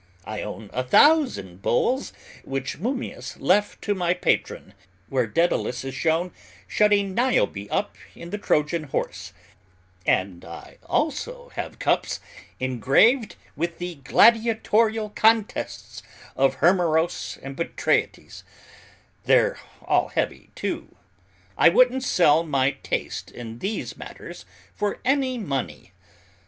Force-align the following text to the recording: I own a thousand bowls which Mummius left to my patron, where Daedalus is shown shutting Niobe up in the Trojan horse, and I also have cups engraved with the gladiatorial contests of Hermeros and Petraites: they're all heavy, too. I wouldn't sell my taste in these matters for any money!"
I 0.25 0.41
own 0.41 0.71
a 0.73 0.83
thousand 0.83 1.61
bowls 1.61 2.11
which 2.43 2.79
Mummius 2.79 3.37
left 3.39 3.83
to 3.83 3.93
my 3.93 4.15
patron, 4.15 4.73
where 5.09 5.27
Daedalus 5.27 5.83
is 5.85 5.93
shown 5.93 6.31
shutting 6.67 7.13
Niobe 7.13 7.67
up 7.69 7.95
in 8.15 8.31
the 8.31 8.39
Trojan 8.39 8.85
horse, 8.85 9.31
and 10.03 10.43
I 10.43 10.79
also 10.87 11.49
have 11.49 11.77
cups 11.77 12.19
engraved 12.59 13.35
with 13.55 13.77
the 13.77 13.93
gladiatorial 14.03 15.11
contests 15.11 16.01
of 16.35 16.55
Hermeros 16.55 17.37
and 17.43 17.55
Petraites: 17.55 18.43
they're 19.25 19.59
all 19.83 20.07
heavy, 20.07 20.49
too. 20.55 20.95
I 21.59 21.69
wouldn't 21.69 22.01
sell 22.03 22.41
my 22.41 22.71
taste 22.81 23.29
in 23.29 23.59
these 23.59 23.95
matters 23.95 24.45
for 24.73 24.99
any 25.05 25.37
money!" 25.37 25.91